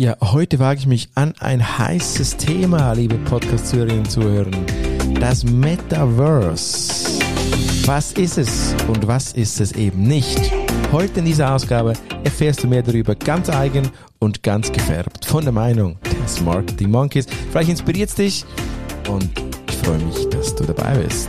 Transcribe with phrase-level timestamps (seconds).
[0.00, 4.50] Ja, heute wage ich mich an ein heißes Thema, liebe Podcast-Zuhörerinnen und Zuhörer.
[5.18, 7.18] Das Metaverse.
[7.84, 10.38] Was ist es und was ist es eben nicht?
[10.92, 13.90] Heute in dieser Ausgabe erfährst du mehr darüber, ganz eigen
[14.20, 17.26] und ganz gefärbt von der Meinung des Marketing Monkeys.
[17.50, 18.44] Vielleicht inspiriert es dich
[19.08, 19.28] und
[19.68, 21.28] ich freue mich, dass du dabei bist.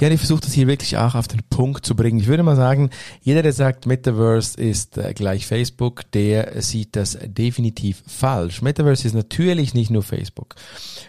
[0.00, 2.20] Ja, ich versuche das hier wirklich auch auf den Punkt zu bringen.
[2.20, 7.18] Ich würde mal sagen, jeder, der sagt, Metaverse ist äh, gleich Facebook, der sieht das
[7.20, 8.62] definitiv falsch.
[8.62, 10.54] Metaverse ist natürlich nicht nur Facebook.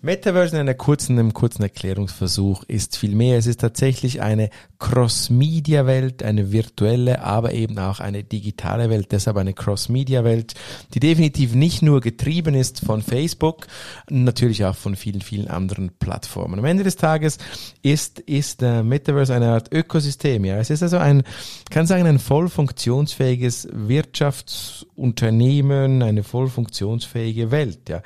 [0.00, 3.38] Metaverse in einer kurzen, einem kurzen Erklärungsversuch ist viel mehr.
[3.38, 4.50] Es ist tatsächlich eine
[4.80, 9.12] Cross-Media-Welt, eine virtuelle, aber eben auch eine digitale Welt.
[9.12, 10.54] Deshalb eine Cross-Media-Welt,
[10.94, 13.68] die definitiv nicht nur getrieben ist von Facebook,
[14.10, 16.58] natürlich auch von vielen, vielen anderen Plattformen.
[16.58, 17.38] Am Ende des Tages
[17.82, 20.44] ist, ist äh, Metaverse eine Art Ökosystem.
[20.44, 21.22] Ja, es ist also ein,
[21.70, 27.88] kann sagen, ein voll funktionsfähiges Wirtschaftsunternehmen, eine voll funktionsfähige Welt.
[27.88, 28.02] Ja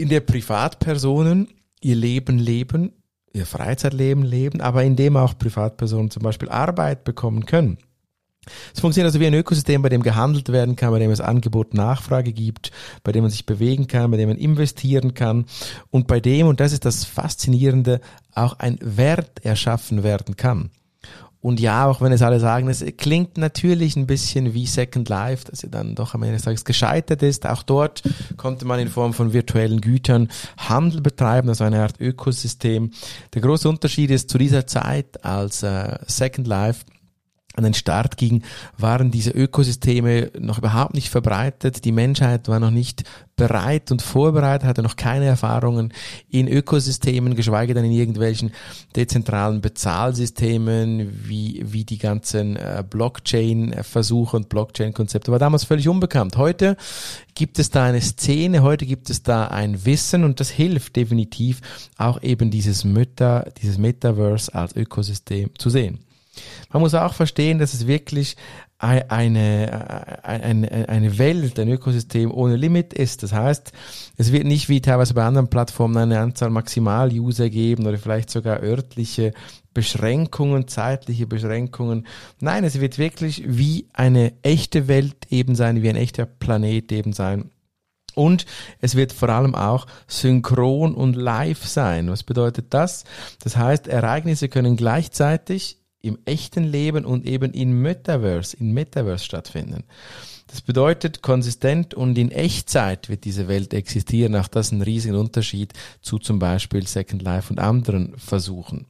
[0.00, 1.48] in der Privatpersonen
[1.82, 2.92] ihr Leben leben,
[3.34, 7.76] ihr Freizeitleben leben, aber in dem auch Privatpersonen zum Beispiel Arbeit bekommen können.
[8.74, 11.74] Es funktioniert also wie ein Ökosystem, bei dem gehandelt werden kann, bei dem es Angebot
[11.74, 12.70] Nachfrage gibt,
[13.04, 15.44] bei dem man sich bewegen kann, bei dem man investieren kann
[15.90, 18.00] und bei dem, und das ist das Faszinierende,
[18.34, 20.70] auch ein Wert erschaffen werden kann.
[21.42, 25.46] Und ja, auch wenn es alle sagen, es klingt natürlich ein bisschen wie Second Life,
[25.50, 27.46] dass er dann doch am Ende des Tages gescheitert ist.
[27.46, 28.02] Auch dort
[28.36, 32.90] konnte man in Form von virtuellen Gütern Handel betreiben, also eine Art Ökosystem.
[33.32, 36.84] Der große Unterschied ist zu dieser Zeit als äh, Second Life
[37.56, 38.42] an den Start ging,
[38.78, 41.84] waren diese Ökosysteme noch überhaupt nicht verbreitet.
[41.84, 45.92] Die Menschheit war noch nicht bereit und vorbereitet, hatte noch keine Erfahrungen
[46.28, 48.52] in Ökosystemen, geschweige denn in irgendwelchen
[48.94, 55.32] dezentralen Bezahlsystemen, wie, wie die ganzen äh, Blockchain-Versuche und Blockchain-Konzepte.
[55.32, 56.36] War damals völlig unbekannt.
[56.36, 56.76] Heute
[57.34, 61.60] gibt es da eine Szene, heute gibt es da ein Wissen und das hilft definitiv
[61.96, 65.98] auch eben dieses Meta, dieses Metaverse als Ökosystem zu sehen.
[66.72, 68.36] Man muss auch verstehen, dass es wirklich
[68.78, 73.22] eine, eine, eine Welt, ein Ökosystem ohne Limit ist.
[73.22, 73.72] Das heißt,
[74.16, 78.62] es wird nicht wie teilweise bei anderen Plattformen eine Anzahl Maximal-User geben oder vielleicht sogar
[78.62, 79.32] örtliche
[79.74, 82.06] Beschränkungen, zeitliche Beschränkungen.
[82.40, 87.12] Nein, es wird wirklich wie eine echte Welt eben sein, wie ein echter Planet eben
[87.12, 87.50] sein.
[88.14, 88.46] Und
[88.80, 92.10] es wird vor allem auch synchron und live sein.
[92.10, 93.04] Was bedeutet das?
[93.42, 99.84] Das heißt, Ereignisse können gleichzeitig im echten Leben und eben in Metaverse, in Metaverse stattfinden.
[100.46, 104.34] Das bedeutet, konsistent und in Echtzeit wird diese Welt existieren.
[104.34, 108.86] Auch das ist ein riesiger Unterschied zu zum Beispiel Second Life und anderen Versuchen.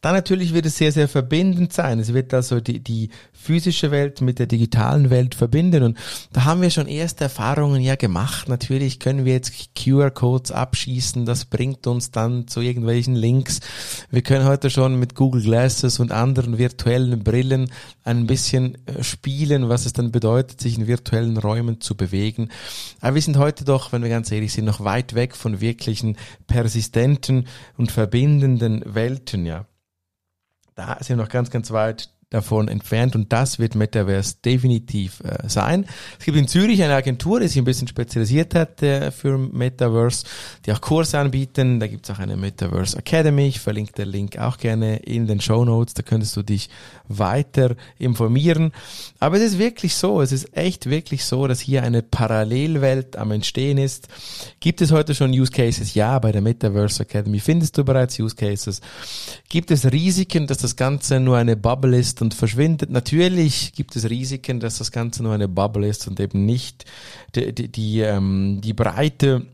[0.00, 1.98] Dann natürlich wird es sehr, sehr verbindend sein.
[1.98, 5.82] Es wird also die, die physische Welt mit der digitalen Welt verbinden.
[5.82, 5.98] Und
[6.32, 8.48] da haben wir schon erste Erfahrungen ja gemacht.
[8.48, 11.24] Natürlich können wir jetzt QR-Codes abschießen.
[11.26, 13.60] Das bringt uns dann zu irgendwelchen Links.
[14.10, 17.70] Wir können heute schon mit Google Glasses und anderen virtuellen Brillen
[18.04, 22.50] ein bisschen äh, spielen, was es dann bedeutet, sich in virtuellen Räumen zu bewegen.
[23.00, 26.16] Aber wir sind heute doch, wenn wir ganz ehrlich sind, noch weit weg von wirklichen
[26.46, 27.46] persistenten
[27.76, 29.66] und verbindenden Welten ja.
[30.76, 35.48] Da sind wir noch ganz, ganz weit davon entfernt und das wird Metaverse definitiv äh,
[35.48, 35.86] sein.
[36.18, 40.26] Es gibt in Zürich eine Agentur, die sich ein bisschen spezialisiert hat äh, für Metaverse,
[40.64, 41.78] die auch Kurse anbieten.
[41.78, 43.46] Da gibt es auch eine Metaverse Academy.
[43.46, 45.94] Ich verlinke den Link auch gerne in den Show Notes.
[45.94, 46.68] Da könntest du dich
[47.06, 48.72] weiter informieren.
[49.20, 53.30] Aber es ist wirklich so, es ist echt wirklich so, dass hier eine Parallelwelt am
[53.30, 54.08] Entstehen ist.
[54.58, 55.94] Gibt es heute schon Use Cases?
[55.94, 58.80] Ja, bei der Metaverse Academy findest du bereits Use Cases.
[59.48, 62.15] Gibt es Risiken, dass das Ganze nur eine Bubble ist?
[62.16, 62.90] Ist und verschwindet.
[62.90, 66.84] Natürlich gibt es Risiken, dass das Ganze nur eine Bubble ist und eben nicht
[67.34, 69.46] die, die, die, ähm, die breite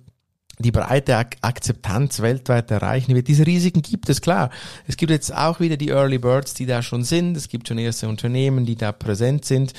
[0.58, 3.28] die breite Akzeptanz weltweit erreichen wird.
[3.28, 4.50] Diese Risiken gibt es, klar.
[4.86, 7.36] Es gibt jetzt auch wieder die Early Birds, die da schon sind.
[7.36, 9.72] Es gibt schon erste Unternehmen, die da präsent sind.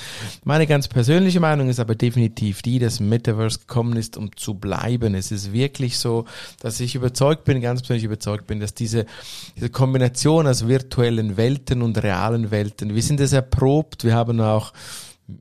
[0.44, 5.14] Meine ganz persönliche Meinung ist aber definitiv die, dass Metaverse gekommen ist, um zu bleiben.
[5.14, 6.24] Es ist wirklich so,
[6.60, 9.06] dass ich überzeugt bin, ganz persönlich überzeugt bin, dass diese,
[9.56, 14.72] diese Kombination aus virtuellen Welten und realen Welten, wir sind es erprobt, wir haben auch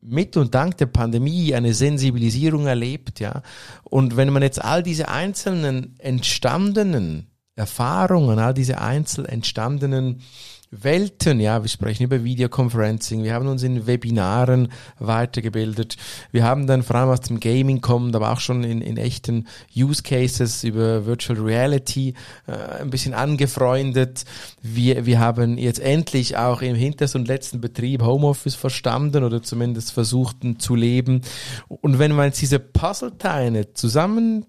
[0.01, 3.41] mit und dank der Pandemie eine Sensibilisierung erlebt, ja.
[3.83, 10.21] Und wenn man jetzt all diese einzelnen entstandenen Erfahrungen, all diese einzeln entstandenen
[10.81, 15.98] Welten, ja, wir sprechen über Videoconferencing, wir haben uns in Webinaren weitergebildet,
[16.31, 19.48] wir haben dann vor allem aus dem Gaming kommend, aber auch schon in, in echten
[19.75, 22.16] Use Cases über Virtual Reality
[22.48, 24.25] äh, ein bisschen angefreundet.
[24.62, 29.92] Wir, wir haben jetzt endlich auch im hintersten und letzten Betrieb Homeoffice verstanden oder zumindest
[29.92, 31.22] versuchten zu leben.
[31.68, 34.46] Und wenn man jetzt diese Puzzleteile zusammen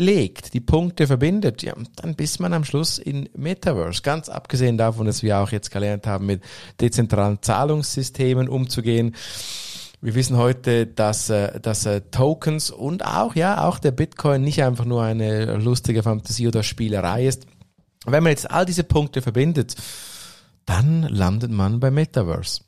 [0.00, 4.02] legt, die Punkte verbindet, ja, dann bist man am Schluss in Metaverse.
[4.02, 6.42] Ganz abgesehen davon, dass wir auch jetzt gelernt haben, mit
[6.80, 9.14] dezentralen Zahlungssystemen umzugehen.
[10.00, 14.62] Wir wissen heute, dass, äh, dass äh, Tokens und auch, ja, auch der Bitcoin nicht
[14.62, 17.46] einfach nur eine lustige Fantasie oder Spielerei ist.
[18.06, 19.76] Wenn man jetzt all diese Punkte verbindet,
[20.64, 22.62] dann landet man bei Metaverse.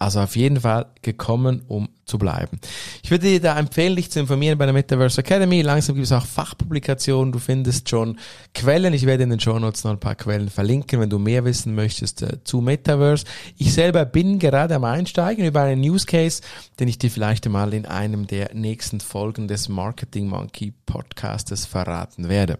[0.00, 2.58] Also auf jeden Fall gekommen, um zu bleiben.
[3.02, 5.60] Ich würde dir da empfehlen, dich zu informieren bei der Metaverse Academy.
[5.60, 7.32] Langsam gibt es auch Fachpublikationen.
[7.32, 8.18] Du findest schon
[8.54, 8.94] Quellen.
[8.94, 11.74] Ich werde in den Show Notes noch ein paar Quellen verlinken, wenn du mehr wissen
[11.74, 13.26] möchtest äh, zu Metaverse.
[13.58, 16.40] Ich selber bin gerade am Einsteigen über einen Use Case,
[16.78, 22.30] den ich dir vielleicht einmal in einem der nächsten Folgen des Marketing Monkey Podcastes verraten
[22.30, 22.58] werde.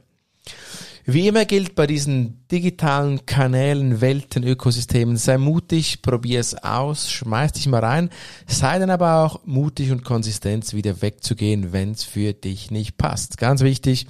[1.07, 7.53] Wie immer gilt bei diesen digitalen Kanälen, Welten, Ökosystemen, sei mutig, probier es aus, schmeiß
[7.53, 8.11] dich mal rein,
[8.47, 13.39] sei dann aber auch mutig und konsistent wieder wegzugehen, wenn es für dich nicht passt.
[13.39, 14.07] Ganz wichtig,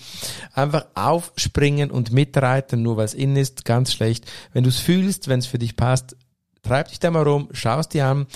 [0.52, 4.30] einfach aufspringen und mitreiten, nur weil es in ist, ganz schlecht.
[4.52, 6.16] Wenn du es fühlst, wenn es für dich passt,
[6.62, 8.26] treib dich da mal rum, schaust dir an,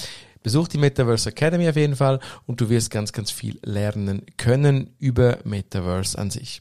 [0.44, 4.90] Besuch die Metaverse Academy auf jeden Fall und du wirst ganz, ganz viel lernen können
[4.98, 6.60] über Metaverse an sich.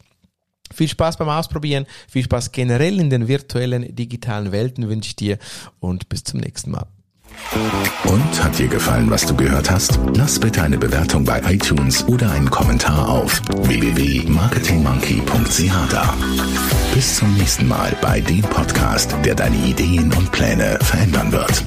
[0.74, 5.38] Viel Spaß beim Ausprobieren, viel Spaß generell in den virtuellen digitalen Welten wünsche ich dir
[5.80, 6.88] und bis zum nächsten Mal.
[8.06, 10.00] Und hat dir gefallen, was du gehört hast?
[10.16, 16.14] Lass bitte eine Bewertung bei iTunes oder einen Kommentar auf www.marketingmonkey.ch da.
[16.94, 21.64] Bis zum nächsten Mal bei dem Podcast, der deine Ideen und Pläne verändern wird.